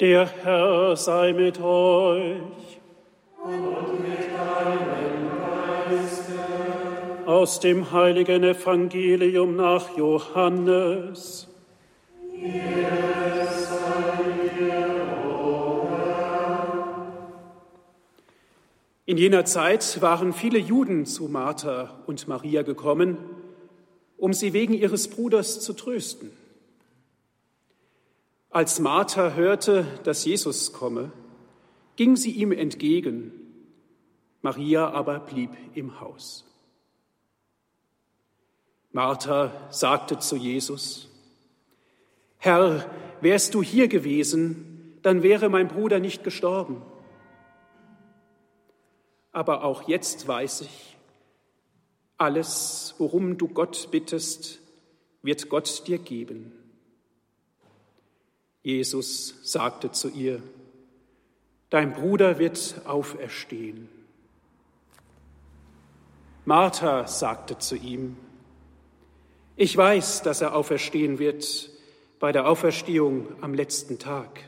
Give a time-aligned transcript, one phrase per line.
[0.00, 2.40] Der Herr sei mit euch.
[3.44, 5.30] Und mit deinem
[5.88, 7.26] Geiste.
[7.26, 11.46] Aus dem heiligen Evangelium nach Johannes.
[19.06, 23.18] In jener Zeit waren viele Juden zu Martha und Maria gekommen,
[24.16, 26.32] um sie wegen ihres Bruders zu trösten.
[28.54, 31.10] Als Martha hörte, dass Jesus komme,
[31.96, 33.32] ging sie ihm entgegen,
[34.42, 36.44] Maria aber blieb im Haus.
[38.92, 41.08] Martha sagte zu Jesus,
[42.38, 42.88] Herr,
[43.20, 46.80] wärst du hier gewesen, dann wäre mein Bruder nicht gestorben.
[49.32, 50.96] Aber auch jetzt weiß ich,
[52.18, 54.60] alles, worum du Gott bittest,
[55.22, 56.52] wird Gott dir geben.
[58.64, 60.42] Jesus sagte zu ihr,
[61.68, 63.88] Dein Bruder wird auferstehen.
[66.46, 68.16] Martha sagte zu ihm,
[69.56, 71.70] Ich weiß, dass er auferstehen wird
[72.18, 74.40] bei der Auferstehung am letzten Tag.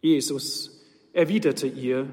[0.00, 0.80] Jesus
[1.12, 2.08] erwiderte ihr,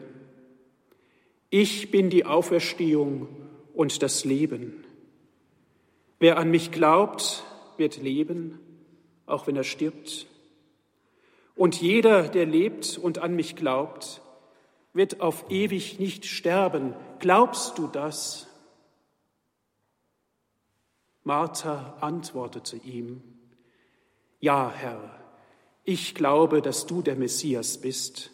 [1.49, 3.29] Ich bin die Auferstehung
[3.73, 4.83] und das Leben.
[6.19, 7.45] Wer an mich glaubt,
[7.77, 8.59] wird leben
[9.29, 10.27] auch wenn er stirbt.
[11.55, 14.21] Und jeder, der lebt und an mich glaubt,
[14.93, 16.93] wird auf ewig nicht sterben.
[17.19, 18.47] Glaubst du das?
[21.23, 23.21] Martha antwortete ihm,
[24.39, 25.19] Ja, Herr,
[25.83, 28.31] ich glaube, dass du der Messias bist,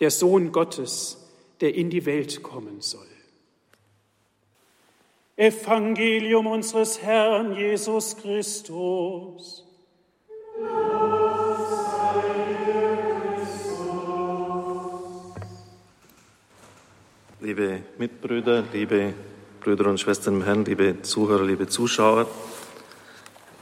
[0.00, 1.28] der Sohn Gottes,
[1.60, 3.06] der in die Welt kommen soll.
[5.36, 9.67] Evangelium unseres Herrn Jesus Christus.
[17.40, 19.14] Liebe Mitbrüder, liebe
[19.60, 22.26] Brüder und Schwestern im Herrn, liebe Zuhörer, liebe Zuschauer,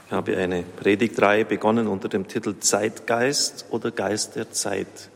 [0.07, 5.09] ich habe eine Predigtreihe begonnen unter dem Titel Zeitgeist oder Geist der Zeit.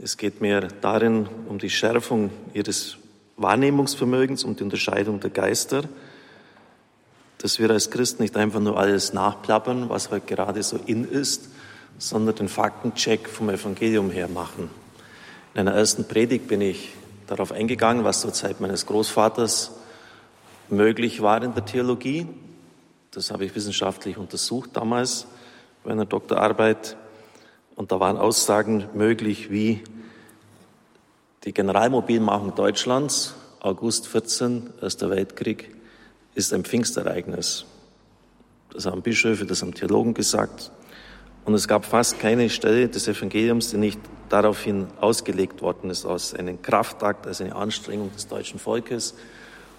[0.00, 2.98] Es geht mir darin um die Schärfung Ihres
[3.36, 5.84] Wahrnehmungsvermögens, um die Unterscheidung der Geister
[7.42, 11.48] dass wir als Christen nicht einfach nur alles nachplappern, was heute gerade so in ist,
[11.98, 14.70] sondern den Faktencheck vom Evangelium her machen.
[15.52, 16.92] In einer ersten Predigt bin ich
[17.26, 19.72] darauf eingegangen, was zur Zeit meines Großvaters
[20.68, 22.26] möglich war in der Theologie.
[23.10, 25.26] Das habe ich wissenschaftlich untersucht damals
[25.84, 26.96] bei einer Doktorarbeit.
[27.76, 29.82] Und da waren Aussagen möglich wie
[31.44, 35.74] die Generalmobilmachung Deutschlands, August 14, Erster Weltkrieg,
[36.34, 37.64] ist ein Pfingstereignis.
[38.72, 40.70] Das haben Bischöfe, das haben Theologen gesagt.
[41.44, 46.34] Und es gab fast keine Stelle des Evangeliums, die nicht daraufhin ausgelegt worden ist, als
[46.34, 49.14] einen Kraftakt, als eine Anstrengung des deutschen Volkes,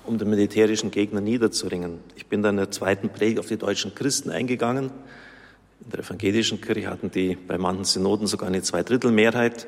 [0.06, 2.00] um den militärischen Gegner niederzuringen.
[2.16, 4.92] Ich bin dann in der zweiten Predigt auf die deutschen Christen eingegangen.
[5.84, 9.68] In der evangelischen Kirche hatten die bei manchen Synoden sogar eine Zweidrittelmehrheit.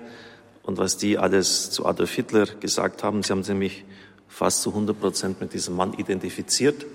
[0.64, 3.86] Und was die alles zu Adolf Hitler gesagt haben, sie haben nämlich
[4.28, 6.86] fast zu 100 Prozent mit diesem Mann identifiziert.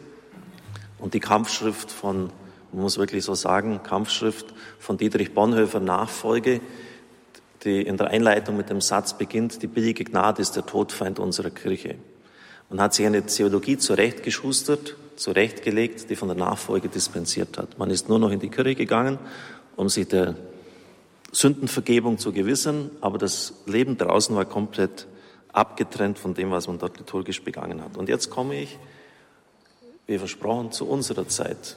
[0.98, 2.30] Und die Kampfschrift von,
[2.72, 4.46] man muss wirklich so sagen, Kampfschrift
[4.78, 6.60] von Dietrich Bonhoeffer Nachfolge,
[7.64, 11.50] die in der Einleitung mit dem Satz beginnt, die billige Gnade ist der Todfeind unserer
[11.50, 11.96] Kirche.
[12.70, 17.78] Man hat sich eine Theologie zurechtgeschustert, zurechtgelegt, die von der Nachfolge dispensiert hat.
[17.78, 19.18] Man ist nur noch in die Kirche gegangen,
[19.76, 20.36] um sich der
[21.32, 25.06] Sündenvergebung zu gewissern, aber das Leben draußen war komplett
[25.52, 27.96] abgetrennt von dem, was man dort liturgisch begangen hat.
[27.96, 28.78] Und jetzt komme ich,
[30.06, 31.76] wie versprochen, zu unserer Zeit.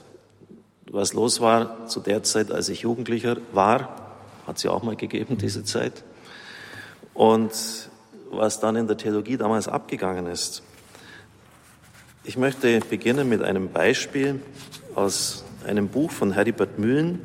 [0.90, 4.12] Was los war zu der Zeit, als ich Jugendlicher war,
[4.46, 6.04] hat sie auch mal gegeben, diese Zeit.
[7.14, 7.52] Und
[8.30, 10.62] was dann in der Theologie damals abgegangen ist.
[12.24, 14.40] Ich möchte beginnen mit einem Beispiel
[14.94, 17.24] aus einem Buch von Heribert Mühlen,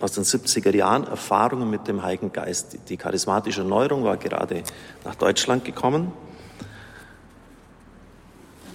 [0.00, 2.78] aus den 70er Jahren Erfahrungen mit dem Heiligen Geist.
[2.88, 4.62] Die charismatische Erneuerung war gerade
[5.04, 6.12] nach Deutschland gekommen.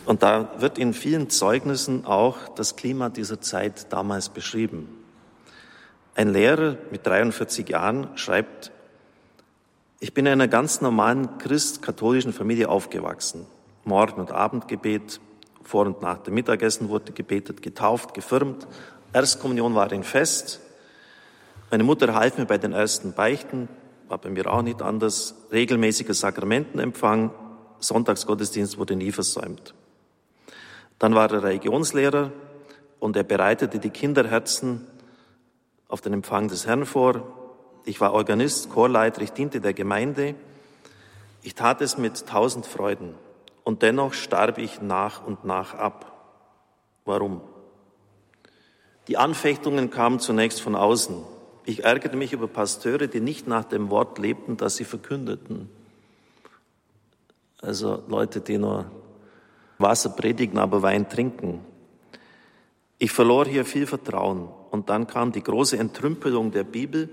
[0.05, 4.89] Und da wird in vielen Zeugnissen auch das Klima dieser Zeit damals beschrieben.
[6.15, 8.71] Ein Lehrer mit 43 Jahren schreibt,
[9.99, 13.45] ich bin in einer ganz normalen christ-katholischen Familie aufgewachsen.
[13.85, 15.21] Morgen- und Abendgebet,
[15.63, 18.67] vor und nach dem Mittagessen wurde gebetet, getauft, gefirmt.
[19.13, 20.59] Erstkommunion war ein Fest.
[21.71, 23.69] Meine Mutter half mir bei den ersten Beichten,
[24.09, 25.35] war bei mir auch nicht anders.
[25.53, 27.31] Regelmäßiger Sakramentenempfang,
[27.79, 29.73] Sonntagsgottesdienst wurde nie versäumt.
[31.03, 32.31] Dann war er Religionslehrer
[33.01, 34.87] und er bereitete die Kinderherzen
[35.89, 37.27] auf den Empfang des Herrn vor.
[37.83, 40.35] Ich war Organist, Chorleiter, ich diente der Gemeinde.
[41.41, 43.15] Ich tat es mit tausend Freuden.
[43.65, 46.39] Und dennoch starb ich nach und nach ab.
[47.03, 47.41] Warum?
[49.09, 51.17] Die Anfechtungen kamen zunächst von außen.
[51.65, 55.69] Ich ärgerte mich über Pasteure, die nicht nach dem Wort lebten, das sie verkündeten.
[57.61, 58.85] Also Leute, die nur
[59.83, 61.59] Wasser predigen, aber Wein trinken.
[62.97, 64.47] Ich verlor hier viel Vertrauen.
[64.71, 67.09] Und dann kam die große Entrümpelung der Bibel,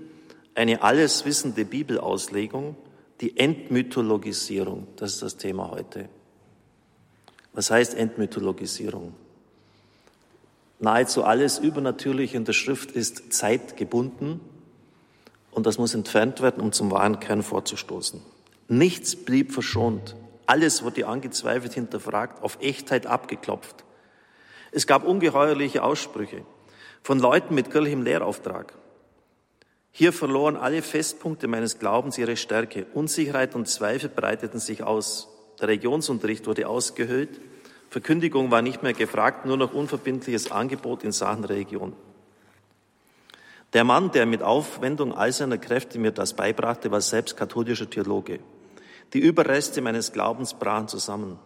[0.55, 2.75] eine alleswissende Bibelauslegung,
[3.21, 4.87] die Entmythologisierung.
[4.95, 6.09] Das ist das Thema heute.
[7.53, 9.13] Was heißt Entmythologisierung?
[10.79, 14.39] Nahezu alles Übernatürliche in der Schrift ist zeitgebunden
[15.51, 18.21] und das muss entfernt werden, um zum wahren Kern vorzustoßen.
[18.67, 20.15] Nichts blieb verschont.
[20.51, 23.85] Alles wurde angezweifelt, hinterfragt, auf Echtheit abgeklopft.
[24.73, 26.43] Es gab ungeheuerliche Aussprüche
[27.03, 28.73] von Leuten mit kirchlichem Lehrauftrag.
[29.91, 32.85] Hier verloren alle Festpunkte meines Glaubens ihre Stärke.
[32.93, 35.29] Unsicherheit und Zweifel breiteten sich aus.
[35.61, 37.39] Der Religionsunterricht wurde ausgehöhlt.
[37.89, 41.93] Verkündigung war nicht mehr gefragt, nur noch unverbindliches Angebot in Sachen Religion.
[43.71, 48.41] Der Mann, der mit Aufwendung all seiner Kräfte mir das beibrachte, war selbst katholischer Theologe.
[49.13, 51.37] Die Überreste meines Glaubens brachen zusammen.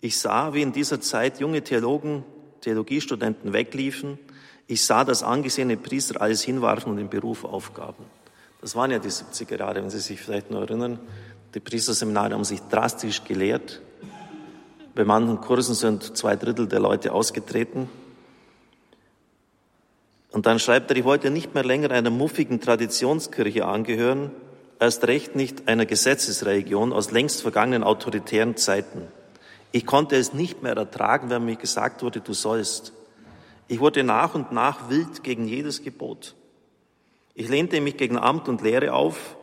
[0.00, 2.24] Ich sah, wie in dieser Zeit junge Theologen,
[2.60, 4.18] Theologiestudenten wegliefen.
[4.66, 8.04] Ich sah, dass angesehene Priester alles hinwarfen und den Beruf aufgaben.
[8.60, 10.98] Das waren ja die 70er Jahre, wenn Sie sich vielleicht noch erinnern.
[11.54, 13.80] Die Priesterseminare haben sich drastisch gelehrt.
[14.94, 17.88] Bei manchen Kursen sind zwei Drittel der Leute ausgetreten.
[20.30, 24.30] Und dann schreibt er, ich wollte nicht mehr länger einer muffigen Traditionskirche angehören,
[24.80, 29.02] erst recht nicht einer Gesetzesreligion aus längst vergangenen autoritären Zeiten.
[29.72, 32.92] Ich konnte es nicht mehr ertragen, wenn mir gesagt wurde, du sollst.
[33.68, 36.34] Ich wurde nach und nach wild gegen jedes Gebot.
[37.34, 39.36] Ich lehnte mich gegen Amt und Lehre auf.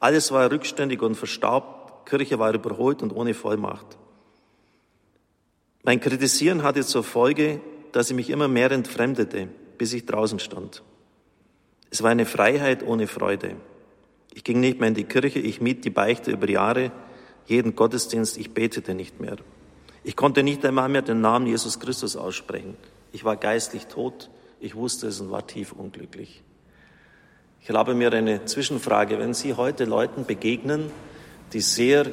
[0.00, 2.06] Alles war rückständig und verstaubt.
[2.06, 3.98] Kirche war überholt und ohne Vollmacht.
[5.82, 7.60] Mein Kritisieren hatte zur Folge,
[7.92, 10.82] dass ich mich immer mehr entfremdete, bis ich draußen stand.
[11.90, 13.56] Es war eine Freiheit ohne Freude.
[14.38, 16.92] Ich ging nicht mehr in die Kirche, ich mied die Beichte über Jahre,
[17.46, 19.36] jeden Gottesdienst, ich betete nicht mehr.
[20.04, 22.76] Ich konnte nicht einmal mehr den Namen Jesus Christus aussprechen.
[23.10, 24.30] Ich war geistlich tot,
[24.60, 26.44] ich wusste es und war tief unglücklich.
[27.62, 29.18] Ich habe mir eine Zwischenfrage.
[29.18, 30.92] Wenn Sie heute Leuten begegnen,
[31.52, 32.06] die sehr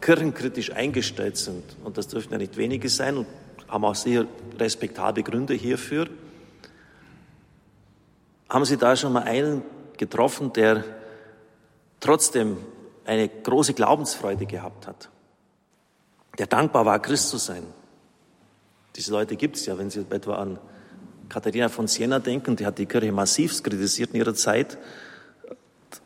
[0.00, 3.26] kirchenkritisch eingestellt sind, und das dürften ja nicht wenige sein und
[3.66, 4.28] haben auch sehr
[4.60, 6.06] respektable Gründe hierfür,
[8.48, 9.62] haben Sie da schon mal einen
[9.96, 10.84] getroffen, der
[12.00, 12.58] trotzdem
[13.04, 15.08] eine große Glaubensfreude gehabt hat,
[16.38, 17.64] der dankbar war, Christ zu sein?
[18.96, 20.58] Diese Leute gibt es ja, wenn Sie etwa an
[21.28, 24.78] Katharina von Siena denken, die hat die Kirche massivst kritisiert in ihrer Zeit,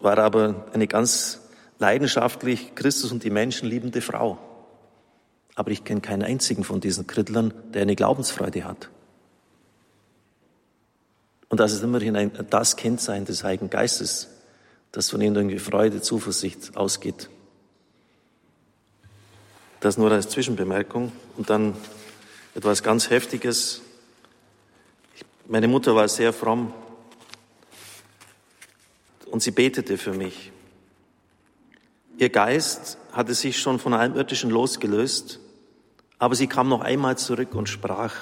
[0.00, 1.41] war aber eine ganz
[1.79, 4.38] leidenschaftlich Christus und die Menschen liebende Frau.
[5.55, 8.88] Aber ich kenne keinen einzigen von diesen Krittlern, der eine Glaubensfreude hat.
[11.49, 14.29] Und das ist immerhin ein, das Kennzeichen des Heiligen Geistes,
[14.93, 17.31] dass von ihnen irgendwie Freude, Zuversicht ausgeht.
[19.81, 21.11] Das nur als Zwischenbemerkung.
[21.37, 21.75] Und dann
[22.55, 23.81] etwas ganz Heftiges.
[25.49, 26.73] Meine Mutter war sehr fromm
[29.31, 30.53] und sie betete für mich.
[32.19, 35.40] Ihr Geist hatte sich schon von allem Irdischen losgelöst,
[36.19, 38.14] aber sie kam noch einmal zurück und sprach,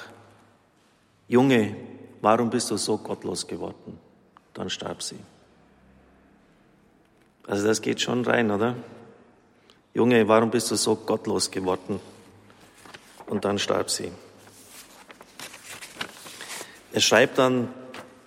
[1.28, 1.76] Junge,
[2.22, 3.98] warum bist du so gottlos geworden?
[4.54, 5.18] Dann starb sie.
[7.46, 8.76] Also das geht schon rein, oder?
[9.94, 12.00] Junge, warum bist du so gottlos geworden?
[13.26, 14.10] Und dann starb sie.
[16.92, 17.68] Er schreibt dann,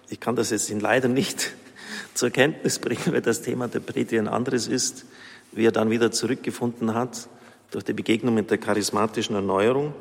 [0.10, 1.54] ich kann das jetzt leider nicht
[2.14, 5.06] zur Kenntnis bringen, weil das Thema der Predigt ein anderes ist,
[5.52, 7.28] wie er dann wieder zurückgefunden hat
[7.72, 9.94] durch die Begegnung mit der charismatischen Erneuerung.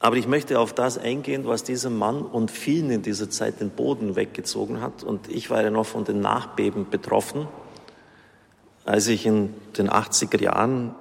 [0.00, 3.70] Aber ich möchte auf das eingehen, was diesem Mann und vielen in dieser Zeit den
[3.70, 5.02] Boden weggezogen hat.
[5.02, 7.48] Und ich war ja noch von den Nachbeben betroffen,
[8.84, 10.94] als ich in den 80er Jahren,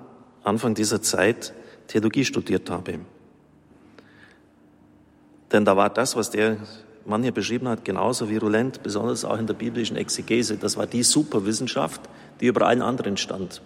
[0.44, 1.54] Anfang dieser Zeit,
[1.88, 3.00] Theologie studiert habe.
[5.52, 6.58] Denn da war das, was der
[7.06, 10.58] Mann hier beschrieben hat, genauso virulent, besonders auch in der biblischen Exegese.
[10.58, 12.02] Das war die Superwissenschaft,
[12.42, 13.62] die über allen anderen stand.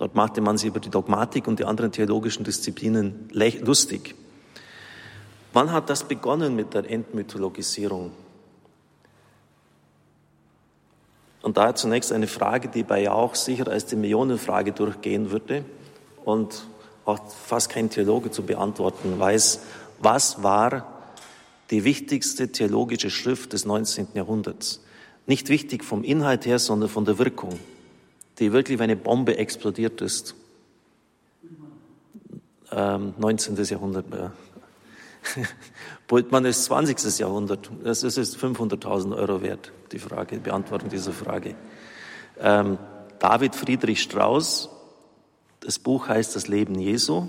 [0.00, 4.14] Dort machte man sich über die Dogmatik und die anderen theologischen Disziplinen lustig.
[5.52, 8.10] Wann hat das begonnen mit der Entmythologisierung?
[11.42, 15.66] Und da zunächst eine Frage, die bei Jauch sicher als die Millionenfrage durchgehen würde
[16.24, 16.64] und
[17.04, 19.60] auch fast kein Theologe zu beantworten weiß.
[19.98, 20.86] Was war
[21.70, 24.08] die wichtigste theologische Schrift des 19.
[24.14, 24.80] Jahrhunderts.
[25.26, 27.58] Nicht wichtig vom Inhalt her, sondern von der Wirkung,
[28.40, 30.34] die wirklich wie eine Bombe explodiert ist.
[32.72, 33.56] Ähm, 19.
[33.64, 34.06] Jahrhundert.
[34.12, 34.32] Ja.
[36.08, 37.18] Bultmann ist 20.
[37.18, 37.70] Jahrhundert.
[37.84, 41.54] Das ist 500.000 Euro wert, die Frage, die Beantwortung dieser Frage.
[42.38, 42.78] Ähm,
[43.18, 44.70] David Friedrich Strauss,
[45.60, 47.28] das Buch heißt Das Leben Jesu.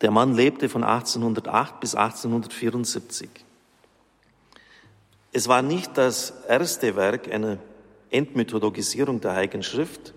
[0.00, 3.28] Der Mann lebte von 1808 bis 1874.
[5.32, 7.58] Es war nicht das erste Werk einer
[8.12, 10.14] Entmythologisierung der Heiligen Schrift,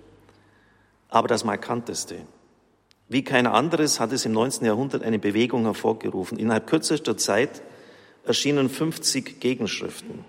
[1.09, 2.17] aber das markanteste.
[3.07, 4.65] Wie kein anderes hat es im 19.
[4.65, 6.39] Jahrhundert eine Bewegung hervorgerufen.
[6.39, 7.61] Innerhalb kürzester Zeit
[8.25, 10.25] erschienen 50 Gegenschriften.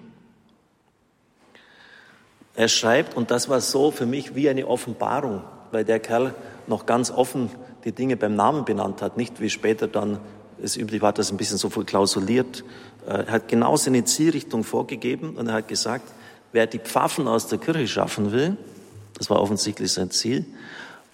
[2.55, 5.43] Er schreibt, und das war so für mich wie eine Offenbarung,
[5.73, 6.35] weil der Kerl
[6.67, 7.51] noch ganz offen
[7.85, 10.19] die Dinge beim Namen benannt hat, nicht wie später dann
[10.63, 12.65] es üblich war, das ein bisschen so verklausuliert.
[13.07, 16.11] Er hat genau seine Zielrichtung vorgegeben und er hat gesagt,
[16.57, 18.57] wer die Pfaffen aus der Kirche schaffen will,
[19.13, 20.47] das war offensichtlich sein Ziel,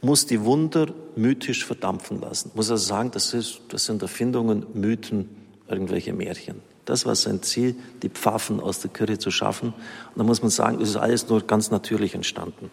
[0.01, 2.53] muss die Wunder mythisch verdampfen lassen.
[2.55, 5.29] Muss also sagen, das, ist, das sind Erfindungen, Mythen,
[5.69, 6.63] irgendwelche Märchen.
[6.85, 9.71] Das war sein Ziel, die Pfaffen aus der Kirche zu schaffen.
[9.71, 12.71] Und da muss man sagen, es ist alles nur ganz natürlich entstanden.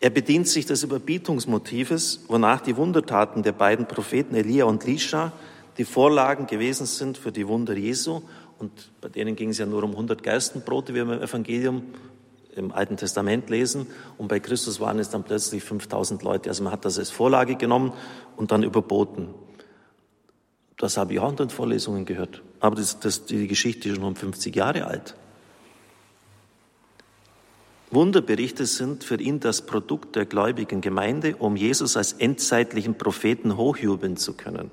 [0.00, 5.32] Er bedient sich des Überbietungsmotives, wonach die Wundertaten der beiden Propheten Elia und Lisha
[5.78, 8.22] die Vorlagen gewesen sind für die Wunder Jesu.
[8.58, 11.82] Und bei denen ging es ja nur um 100 Gerstenbrote, wie wir im Evangelium
[12.54, 13.86] im Alten Testament lesen.
[14.16, 16.48] Und bei Christus waren es dann plötzlich 5000 Leute.
[16.48, 17.92] Also man hat das als Vorlage genommen
[18.36, 19.28] und dann überboten.
[20.78, 22.42] Das habe ich auch in den Vorlesungen gehört.
[22.60, 25.14] Aber das, das, die Geschichte ist schon um 50 Jahre alt.
[27.90, 34.16] Wunderberichte sind für ihn das Produkt der gläubigen Gemeinde, um Jesus als endzeitlichen Propheten hochjubeln
[34.16, 34.70] zu können.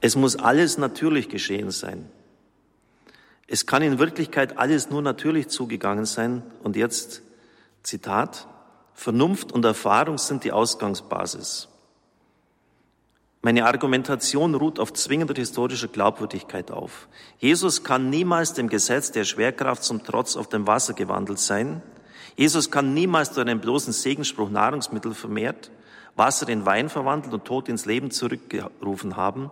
[0.00, 2.08] Es muss alles natürlich geschehen sein.
[3.48, 6.42] Es kann in Wirklichkeit alles nur natürlich zugegangen sein.
[6.62, 7.22] Und jetzt,
[7.82, 8.46] Zitat,
[8.92, 11.68] Vernunft und Erfahrung sind die Ausgangsbasis.
[13.42, 17.06] Meine Argumentation ruht auf zwingender historischer Glaubwürdigkeit auf.
[17.38, 21.80] Jesus kann niemals dem Gesetz der Schwerkraft zum Trotz auf dem Wasser gewandelt sein.
[22.34, 25.70] Jesus kann niemals durch einen bloßen Segensspruch Nahrungsmittel vermehrt,
[26.16, 29.50] Wasser in Wein verwandelt und Tod ins Leben zurückgerufen haben.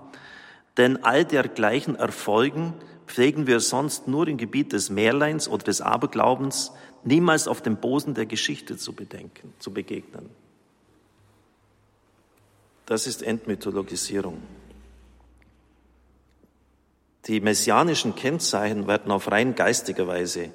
[0.76, 2.74] Denn all dergleichen Erfolgen
[3.06, 6.72] pflegen wir sonst nur im Gebiet des Märleins oder des Aberglaubens,
[7.04, 10.30] niemals auf dem Boden der Geschichte zu bedenken, zu begegnen.
[12.86, 14.42] Das ist Entmythologisierung.
[17.26, 20.50] Die messianischen Kennzeichen werden auf rein geistiger Weise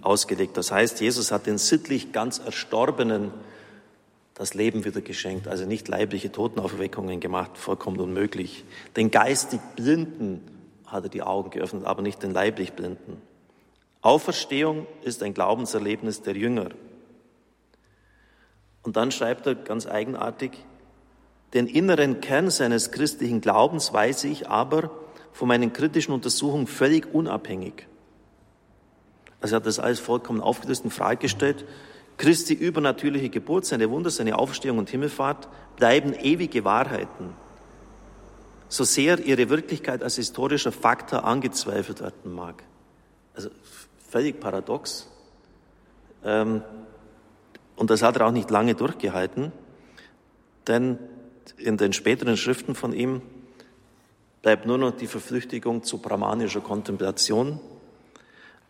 [0.00, 0.56] ausgelegt.
[0.56, 3.32] Das heißt, Jesus hat den sittlich ganz Erstorbenen
[4.34, 8.64] das Leben wieder geschenkt, also nicht leibliche Totenauferweckungen gemacht, vollkommen unmöglich.
[8.96, 10.40] Den geistig Blinden
[10.86, 13.20] hat er die Augen geöffnet, aber nicht den leiblich Blinden.
[14.02, 16.70] Auferstehung ist ein Glaubenserlebnis der Jünger.
[18.82, 20.52] Und dann schreibt er ganz eigenartig,
[21.52, 24.90] den inneren Kern seines christlichen Glaubens weiß ich aber
[25.32, 27.86] von meinen kritischen Untersuchungen völlig unabhängig.
[29.40, 31.64] Also er hat das alles vollkommen aufgelöst und freigestellt.
[32.20, 37.32] Christi übernatürliche Geburt, seine Wunder, seine Auferstehung und Himmelfahrt bleiben ewige Wahrheiten.
[38.68, 42.62] So sehr ihre Wirklichkeit als historischer Faktor angezweifelt werden mag.
[43.34, 43.48] Also
[44.06, 45.08] völlig paradox.
[46.22, 46.62] Ähm,
[47.74, 49.50] und das hat er auch nicht lange durchgehalten,
[50.66, 50.98] denn
[51.56, 53.22] in den späteren Schriften von ihm
[54.42, 57.60] bleibt nur noch die Verflüchtigung zu brahmanischer Kontemplation.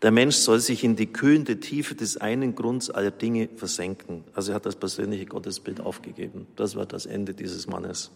[0.02, 4.24] Der Mensch soll sich in die kühlende Tiefe des einen Grunds aller Dinge versenken.
[4.34, 6.46] Also er hat das persönliche Gottesbild aufgegeben.
[6.56, 8.10] Das war das Ende dieses Mannes.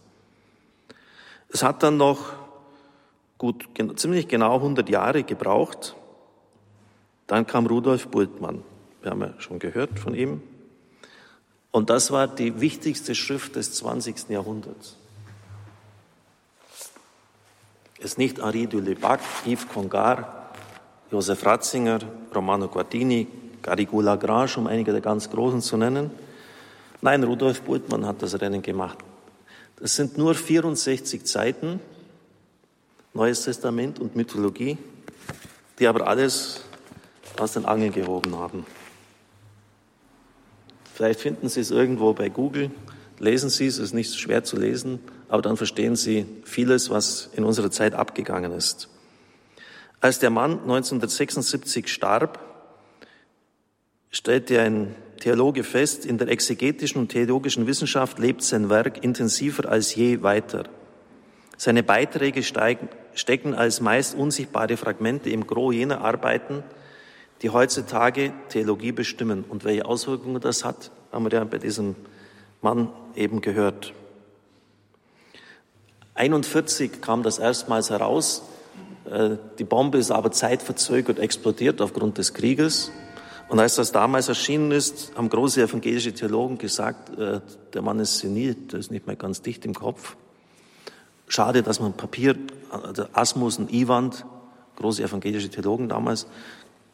[1.49, 2.33] Es hat dann noch
[3.37, 5.95] gut, ziemlich genau 100 Jahre gebraucht.
[7.27, 8.63] Dann kam Rudolf Bultmann.
[9.01, 10.41] Wir haben ja schon gehört von ihm.
[11.71, 14.29] Und das war die wichtigste Schrift des 20.
[14.29, 14.97] Jahrhunderts.
[17.99, 20.44] Ist nicht Henri de Lebac, Yves Congar,
[21.11, 21.99] Josef Ratzinger,
[22.33, 23.27] Romano Guardini,
[23.61, 26.11] Garrigou Lagrange, um einige der ganz Großen zu nennen.
[27.01, 28.97] Nein, Rudolf Bultmann hat das Rennen gemacht.
[29.77, 31.79] Das sind nur 64 Zeiten,
[33.13, 34.77] Neues Testament und Mythologie,
[35.79, 36.61] die aber alles
[37.39, 38.65] aus den Angeln gehoben haben.
[40.93, 42.71] Vielleicht finden Sie es irgendwo bei Google,
[43.19, 46.89] lesen Sie es, es ist nicht so schwer zu lesen, aber dann verstehen Sie vieles,
[46.89, 48.89] was in unserer Zeit abgegangen ist.
[50.05, 52.37] Als der Mann 1976 starb,
[54.11, 59.95] stellte ein Theologe fest, in der exegetischen und theologischen Wissenschaft lebt sein Werk intensiver als
[59.95, 60.65] je weiter.
[61.57, 66.61] Seine Beiträge steigen, stecken als meist unsichtbare Fragmente im Gros jener Arbeiten,
[67.41, 69.43] die heutzutage Theologie bestimmen.
[69.49, 71.95] Und welche Auswirkungen das hat, haben wir ja bei diesem
[72.61, 73.91] Mann eben gehört.
[76.13, 78.43] 41 kam das erstmals heraus.
[79.09, 82.91] Äh, die Bombe ist aber zeitverzögert explodiert aufgrund des Krieges.
[83.47, 87.41] Und als das damals erschienen ist, haben große evangelische Theologen gesagt, äh,
[87.73, 90.15] der Mann ist seniert, der ist nicht mehr ganz dicht im Kopf.
[91.27, 92.35] Schade, dass man Papier,
[92.69, 94.25] also Asmus und Iwand,
[94.77, 96.27] große evangelische Theologen damals,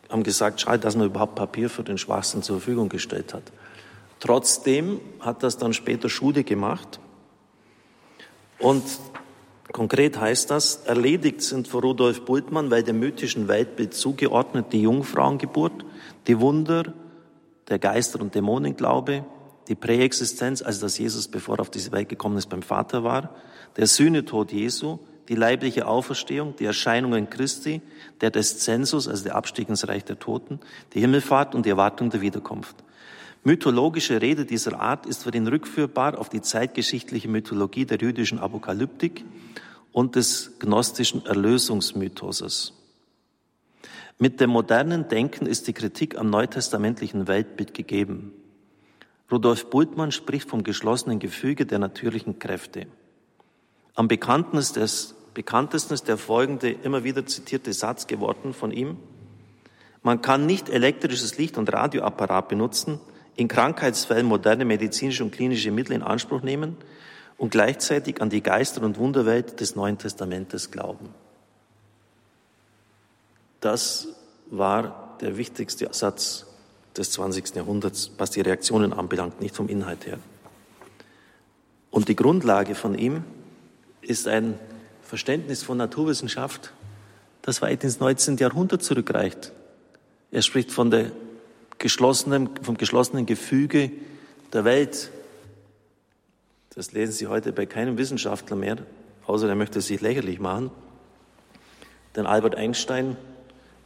[0.10, 3.44] haben gesagt, schade, dass man überhaupt Papier für den Schwachsinn zur Verfügung gestellt hat.
[4.20, 7.00] Trotzdem hat das dann später Schule gemacht.
[8.60, 8.84] Und
[9.72, 15.86] konkret heißt das, erledigt sind für Rudolf Bultmann, weil dem mythischen Weltbild zugeordnet die Jungfrauengeburt,
[16.28, 16.94] die Wunder,
[17.70, 19.26] der Geister- und Dämonenglaube,
[19.68, 23.36] die Präexistenz, also dass Jesus, bevor er auf diese Welt gekommen ist, beim Vater war,
[23.78, 25.00] der Sühnetod Jesu,
[25.30, 27.82] die leibliche Auferstehung, die Erscheinungen Christi,
[28.20, 30.60] der des Zensus, also der Abstieg ins Reich der Toten,
[30.94, 32.76] die Himmelfahrt und die Erwartung der Wiederkunft.
[33.44, 39.26] Mythologische Rede dieser Art ist für ihn rückführbar auf die zeitgeschichtliche Mythologie der jüdischen Apokalyptik
[39.92, 42.74] und des gnostischen Erlösungsmythoses.
[44.20, 48.32] Mit dem modernen Denken ist die Kritik am neutestamentlichen Weltbild gegeben.
[49.32, 52.86] Rudolf Bultmann spricht vom geschlossenen Gefüge der natürlichen Kräfte.
[53.96, 58.98] Am bekanntesten ist, bekanntesten ist der folgende immer wieder zitierte Satz geworden von ihm.
[60.04, 63.00] Man kann nicht elektrisches Licht und Radioapparat benutzen,
[63.36, 66.78] in Krankheitsfällen moderne medizinische und klinische Mittel in Anspruch nehmen
[67.38, 71.10] und gleichzeitig an die Geister- und Wunderwelt des Neuen Testamentes glauben.
[73.62, 74.08] Das
[74.48, 76.46] war der wichtigste Satz
[76.98, 77.56] des 20.
[77.56, 80.20] Jahrhunderts, was die Reaktionen anbelangt, nicht vom Inhalt her.
[81.90, 83.24] Und die Grundlage von ihm
[84.02, 84.58] ist ein
[85.02, 86.74] Verständnis von Naturwissenschaft,
[87.42, 88.38] das weit ins 19.
[88.38, 89.52] Jahrhundert zurückreicht.
[90.32, 91.12] Er spricht von der
[91.82, 93.92] geschlossenen, vom geschlossenen Gefüge
[94.54, 95.12] der Welt.
[96.76, 98.78] Das lesen Sie heute bei keinem Wissenschaftler mehr,
[99.26, 100.72] außer er möchte sich lächerlich machen.
[102.16, 103.18] Denn Albert Einstein,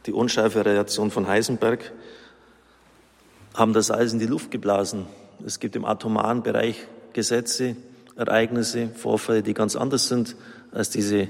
[0.04, 1.92] die unscharfe Relation von Heisenberg,
[3.54, 5.06] haben das alles in die Luft geblasen.
[5.44, 7.76] Es gibt im atomaren Bereich Gesetze,
[8.14, 10.36] Ereignisse, Vorfälle, die ganz anders sind
[10.70, 11.28] als diese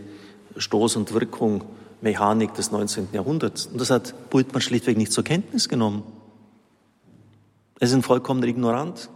[0.56, 1.64] Stoß- und Wirkung,
[2.00, 3.08] Mechanik des 19.
[3.12, 3.66] Jahrhunderts.
[3.66, 6.02] Und das hat Bultmann schlichtweg nicht zur Kenntnis genommen.
[7.78, 9.10] Es ist ein vollkommener Ignorant,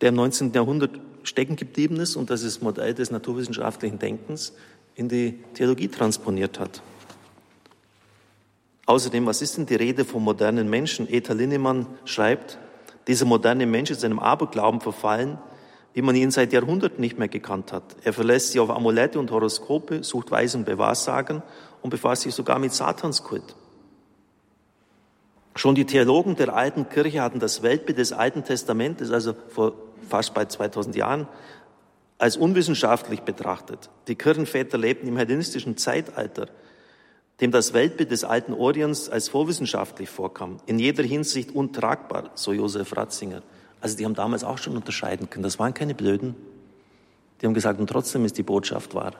[0.00, 0.52] der im 19.
[0.52, 4.52] Jahrhundert stecken geblieben ist und das das Modell des naturwissenschaftlichen Denkens
[4.94, 6.82] in die Theologie transponiert hat.
[8.86, 11.12] Außerdem, was ist denn die Rede vom modernen Menschen?
[11.12, 12.58] Eta Linnemann schreibt,
[13.08, 15.38] dieser moderne Mensch ist einem Aberglauben verfallen,
[15.94, 17.96] wie man ihn seit Jahrhunderten nicht mehr gekannt hat.
[18.04, 21.42] Er verlässt sich auf Amulette und Horoskope, sucht Weisen und Bewahrsagen
[21.82, 23.56] und befasst sich sogar mit Satanskult.
[25.56, 29.72] Schon die Theologen der alten Kirche hatten das Weltbild des Alten Testamentes, also vor
[30.06, 31.26] fast bei 2000 Jahren,
[32.18, 33.88] als unwissenschaftlich betrachtet.
[34.06, 36.48] Die Kirchenväter lebten im hellenistischen Zeitalter,
[37.40, 42.94] dem das Weltbild des alten Orients als vorwissenschaftlich vorkam, in jeder Hinsicht untragbar, so Josef
[42.94, 43.42] Ratzinger.
[43.80, 45.42] Also die haben damals auch schon unterscheiden können.
[45.42, 46.34] Das waren keine Blöden.
[47.40, 49.12] Die haben gesagt, und trotzdem ist die Botschaft wahr.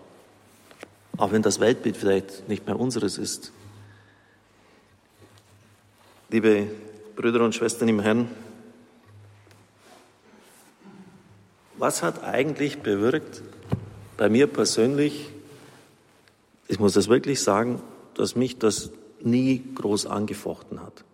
[1.16, 3.53] Auch wenn das Weltbild vielleicht nicht mehr unseres ist.
[6.29, 6.67] Liebe
[7.15, 8.29] Brüder und Schwestern im Herrn,
[11.79, 13.43] was hat eigentlich bewirkt
[14.17, 15.31] bei mir persönlich,
[16.67, 17.81] ich muss das wirklich sagen,
[18.15, 21.05] dass mich das nie groß angefochten hat.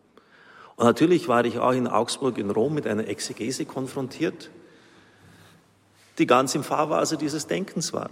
[0.76, 4.48] Und natürlich war ich auch in Augsburg, in Rom mit einer Exegese konfrontiert,
[6.16, 8.08] die ganz im Fahrwasser dieses Denkens war.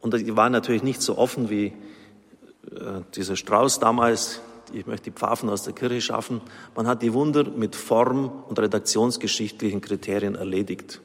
[0.00, 4.40] Und die war natürlich nicht so offen wie äh, dieser Strauß damals,
[4.72, 6.40] ich möchte die Pfaffen aus der Kirche schaffen.
[6.74, 11.00] Man hat die Wunder mit form- und redaktionsgeschichtlichen Kriterien erledigt.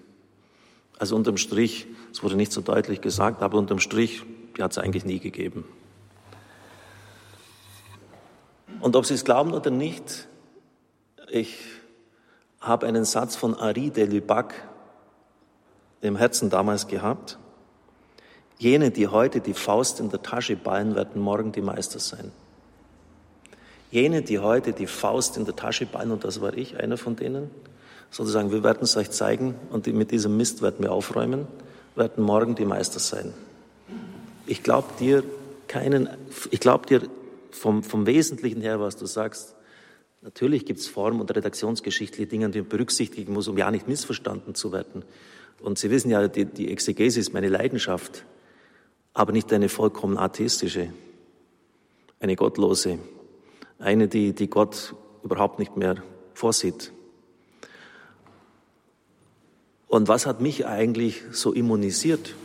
[0.97, 4.23] Also unterm Strich, es wurde nicht so deutlich gesagt, aber unterm Strich,
[4.57, 5.65] die hat es eigentlich nie gegeben.
[8.79, 10.27] Und ob Sie es glauben oder nicht,
[11.29, 11.57] ich
[12.61, 14.53] habe einen Satz von Henri de Lubac
[16.01, 17.37] im Herzen damals gehabt.
[18.57, 22.31] Jene, die heute die Faust in der Tasche ballen, werden morgen die Meister sein.
[23.95, 27.15] Jene, die heute die Faust in der Tasche ballen, und das war ich, einer von
[27.15, 27.49] denen,
[28.11, 31.47] sozusagen, wir werden es euch zeigen und mit diesem Mist werden wir aufräumen,
[31.95, 33.33] werden morgen die Meister sein.
[34.47, 35.23] Ich glaube dir
[35.69, 36.09] keinen,
[36.51, 37.03] ich glaube dir
[37.51, 39.55] vom, vom Wesentlichen her, was du sagst,
[40.21, 44.55] natürlich gibt es Form- und redaktionsgeschichtliche Dinge, die man berücksichtigen muss, um ja nicht missverstanden
[44.55, 45.05] zu werden.
[45.61, 48.25] Und Sie wissen ja, die, die Exegese ist meine Leidenschaft,
[49.13, 50.89] aber nicht eine vollkommen atheistische,
[52.19, 52.99] eine gottlose,
[53.79, 55.95] eine, die, die Gott überhaupt nicht mehr
[56.33, 56.91] vorsieht.
[59.87, 62.35] Und was hat mich eigentlich so immunisiert,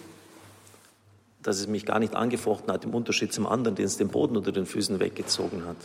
[1.42, 4.36] dass es mich gar nicht angefochten hat, im Unterschied zum anderen, den es den Boden
[4.36, 5.76] unter den Füßen weggezogen hat?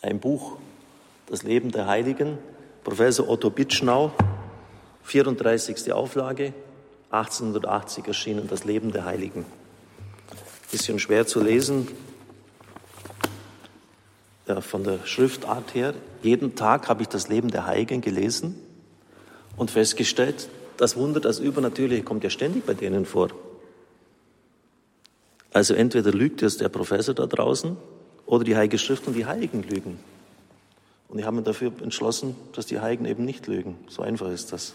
[0.00, 0.56] Ein Buch,
[1.26, 2.38] Das Leben der Heiligen,
[2.82, 4.12] Professor Otto Bitschnau,
[5.04, 5.92] 34.
[5.92, 6.52] Auflage,
[7.10, 9.44] 1880 erschienen, Das Leben der Heiligen.
[10.70, 11.86] Bisschen schwer zu lesen,
[14.60, 15.94] von der Schriftart her.
[16.22, 18.56] Jeden Tag habe ich das Leben der Heiligen gelesen
[19.56, 23.28] und festgestellt, das Wunder, das Übernatürliche kommt ja ständig bei denen vor.
[25.52, 27.76] Also entweder lügt jetzt der Professor da draußen
[28.26, 29.98] oder die Heilige Schrift und die Heiligen lügen.
[31.08, 33.76] Und ich habe mich dafür entschlossen, dass die Heiligen eben nicht lügen.
[33.88, 34.74] So einfach ist das.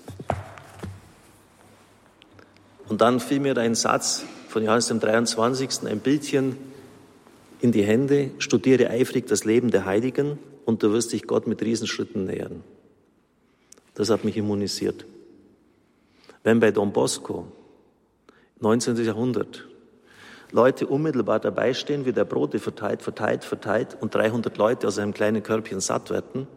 [2.88, 6.58] Und dann fiel mir ein Satz von Johannes dem 23., ein Bildchen
[7.62, 11.62] in die Hände, studiere eifrig das Leben der Heiligen und du wirst dich Gott mit
[11.62, 12.64] Riesenschritten nähern.
[13.94, 15.06] Das hat mich immunisiert.
[16.44, 17.48] Wenn bei Don Bosco,
[18.60, 18.98] 19.
[19.04, 19.68] Jahrhundert,
[20.52, 25.14] Leute unmittelbar dabei stehen, wie der Brote verteilt, verteilt, verteilt und 300 Leute aus einem
[25.14, 26.48] kleinen Körbchen satt werden,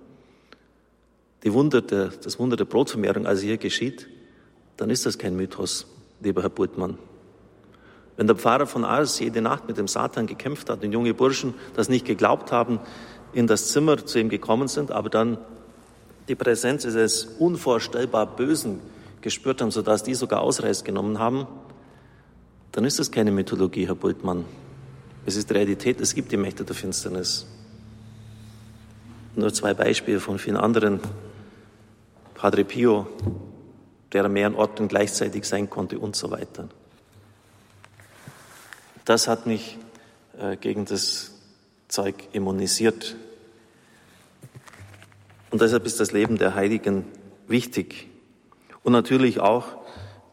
[1.42, 4.08] die Wunder der, das Wunder der Brotvermehrung also hier geschieht,
[4.76, 5.86] dann ist das kein Mythos,
[6.20, 6.98] lieber Herr Burtmann.
[8.16, 11.54] Wenn der Pfarrer von Ars jede Nacht mit dem Satan gekämpft hat und junge Burschen
[11.74, 12.80] das nicht geglaubt haben,
[13.32, 15.38] in das Zimmer zu ihm gekommen sind, aber dann
[16.28, 18.80] die Präsenz des unvorstellbar Bösen
[19.20, 21.46] gespürt haben, sodass die sogar Ausreiß genommen haben,
[22.72, 24.44] dann ist das keine Mythologie, Herr Bultmann.
[25.26, 27.46] Es ist Realität, es gibt die Mächte der Finsternis.
[29.36, 31.00] Nur zwei Beispiele von vielen anderen.
[32.34, 33.06] Padre Pio,
[34.12, 36.68] der an mehreren Orten gleichzeitig sein konnte und so weiter.
[39.10, 39.76] Das hat mich
[40.38, 41.32] äh, gegen das
[41.88, 43.16] Zeug immunisiert.
[45.50, 47.04] Und deshalb ist das Leben der Heiligen
[47.48, 48.06] wichtig.
[48.84, 49.66] Und natürlich auch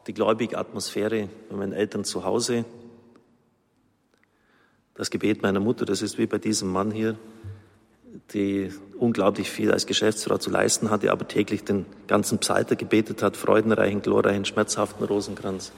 [0.05, 2.65] die gläubige Atmosphäre bei meinen Eltern zu Hause.
[4.93, 7.17] Das Gebet meiner Mutter, das ist wie bei diesem Mann hier,
[8.35, 13.37] die unglaublich viel als Geschäftsfrau zu leisten hatte, aber täglich den ganzen Psalter gebetet hat,
[13.37, 15.71] freudenreichen, glorreichen, schmerzhaften Rosenkranz.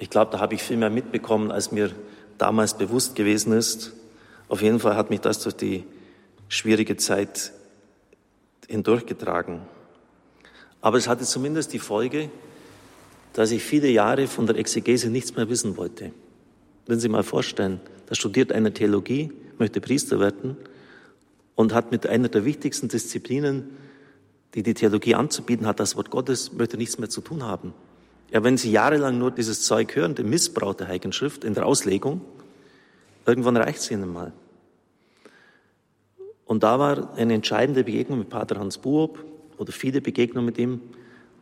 [0.00, 1.90] Ich glaube, da habe ich viel mehr mitbekommen, als mir
[2.38, 3.92] damals bewusst gewesen ist.
[4.48, 5.84] Auf jeden Fall hat mich das durch die
[6.48, 7.52] schwierige Zeit
[8.66, 9.60] hindurchgetragen.
[10.80, 12.30] Aber es hatte zumindest die Folge,
[13.34, 16.12] dass ich viele Jahre von der Exegese nichts mehr wissen wollte.
[16.86, 20.56] Wenn Sie mal vorstellen, da studiert einer Theologie, möchte Priester werden
[21.56, 23.76] und hat mit einer der wichtigsten Disziplinen,
[24.54, 27.74] die die Theologie anzubieten hat, das Wort Gottes, möchte nichts mehr zu tun haben.
[28.32, 31.66] Ja, wenn Sie jahrelang nur dieses Zeug hören, den Missbrauch der Heiligen Schrift in der
[31.66, 32.20] Auslegung,
[33.26, 34.32] irgendwann reicht es Ihnen mal.
[36.46, 39.24] Und da war eine entscheidende Begegnung mit Pater Hans Buob
[39.56, 40.80] oder viele Begegnungen mit ihm,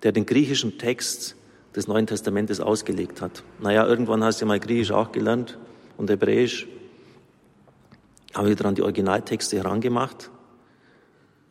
[0.02, 1.34] der den griechischen Text
[1.74, 3.42] des Neuen Testamentes ausgelegt hat.
[3.60, 5.58] Naja, irgendwann hast du mal Griechisch auch gelernt
[5.96, 6.66] und Hebräisch.
[8.34, 10.30] Habe ich dann die Originaltexte herangemacht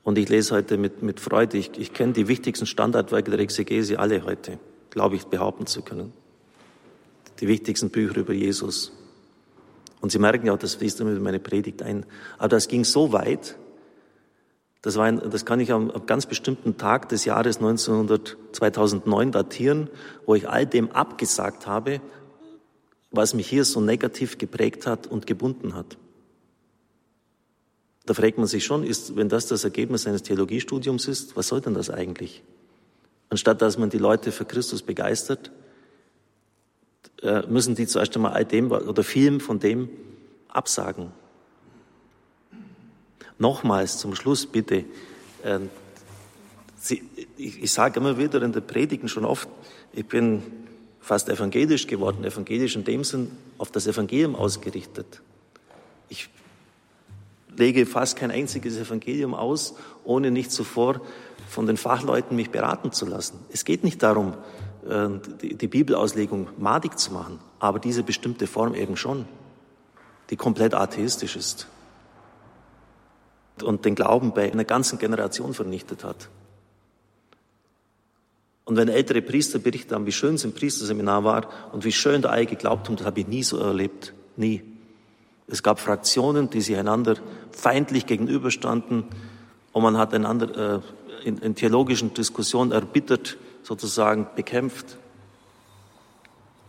[0.04, 1.58] und ich lese heute mit, mit Freude.
[1.58, 4.60] Ich, ich kenne die wichtigsten Standardwerke der Exegese alle heute,
[4.98, 6.12] glaube ich, behaupten zu können.
[7.40, 8.92] Die wichtigsten Bücher über Jesus.
[10.02, 12.04] Und Sie merken ja das fließt immer in meine Predigt ein.
[12.40, 13.58] Aber das ging so weit,
[14.82, 19.32] das, war ein, das kann ich am, am ganz bestimmten Tag des Jahres 1900, 2009
[19.32, 19.92] datieren,
[20.26, 22.02] wo ich all dem abgesagt habe,
[23.12, 26.00] was mich hier so negativ geprägt hat und gebunden hat.
[28.08, 31.62] Da fragt man sich schon, ist, wenn das das Ergebnis eines Theologiestudiums ist, was soll
[31.62, 32.42] denn das eigentlich?
[33.30, 35.52] Anstatt dass man die Leute für Christus begeistert,
[37.22, 39.90] äh, müssen die zuerst einmal all dem oder vielem von dem
[40.48, 41.12] absagen.
[43.40, 44.86] Nochmals zum Schluss bitte.
[45.44, 45.70] Ähm,
[47.38, 49.50] ich sage immer wieder in der Predigen schon oft,
[49.94, 50.44] ich bin
[51.02, 55.22] fast evangelisch geworden, evangelisch in dem Sinn auf das Evangelium ausgerichtet.
[56.10, 56.30] Ich
[57.58, 61.02] lege fast kein einziges Evangelium aus, ohne nicht zuvor
[61.48, 63.40] von den Fachleuten mich beraten zu lassen.
[63.52, 64.34] Es geht nicht darum,
[64.88, 65.10] äh,
[65.42, 69.26] die Bibelauslegung madig zu machen, aber diese bestimmte Form eben schon,
[70.30, 71.68] die komplett atheistisch ist
[73.64, 76.30] und den Glauben bei einer ganzen Generation vernichtet hat.
[78.66, 82.22] Und wenn ältere Priester berichtet haben, wie schön sie im Priesterseminar war und wie schön
[82.22, 84.14] da alle geglaubt haben, das habe ich nie so erlebt.
[84.36, 84.62] Nie.
[85.48, 87.16] Es gab Fraktionen, die sich einander
[87.52, 89.06] feindlich gegenüberstanden
[89.72, 90.80] und man hat einander äh,
[91.28, 94.98] in, in theologischen Diskussionen erbittert sozusagen bekämpft.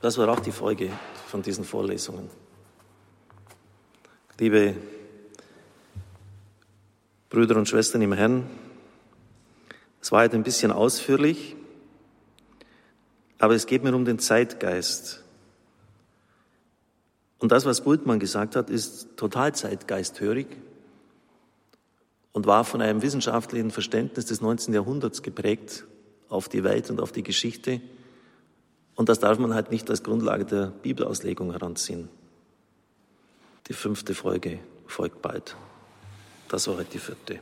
[0.03, 0.91] Das war auch die Folge
[1.29, 2.29] von diesen Vorlesungen.
[4.41, 4.75] Liebe
[7.31, 8.51] Brüder und Schwestern im Herrn,
[10.01, 11.55] es war heute ein bisschen ausführlich,
[13.39, 15.23] aber es geht mir um den Zeitgeist.
[17.39, 20.49] Und das, was Bultmann gesagt hat, ist total zeitgeisthörig
[22.33, 24.75] und war von einem wissenschaftlichen Verständnis des 19.
[24.75, 25.85] Jahrhunderts geprägt
[26.29, 27.81] auf die Welt und auf die Geschichte.
[28.95, 32.09] Und das darf man halt nicht als Grundlage der Bibelauslegung heranziehen.
[33.69, 35.57] Die fünfte Folge folgt bald.
[36.49, 37.41] Das war halt die vierte.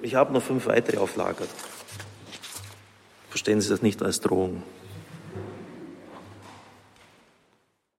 [0.00, 1.46] Ich habe noch fünf weitere auf Lager.
[3.28, 4.62] Verstehen Sie das nicht als Drohung.